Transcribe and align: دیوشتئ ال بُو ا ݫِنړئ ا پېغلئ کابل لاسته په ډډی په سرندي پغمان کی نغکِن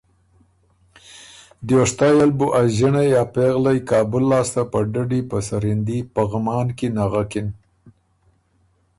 دیوشتئ 1.67 2.13
ال 2.23 2.31
بُو 2.37 2.47
ا 2.59 2.61
ݫِنړئ 2.75 3.11
ا 3.21 3.23
پېغلئ 3.33 3.79
کابل 3.89 4.23
لاسته 4.31 4.61
په 4.71 4.79
ډډی 4.93 5.21
په 5.29 5.37
سرندي 5.47 5.99
پغمان 6.15 6.67
کی 6.77 6.87
نغکِن 6.95 7.47